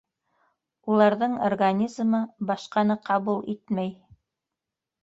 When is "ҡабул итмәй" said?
3.11-3.97